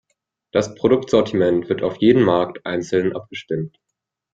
[0.51, 3.77] Das Produktsortiment wird auf jeden Markt einzeln abgestimmt.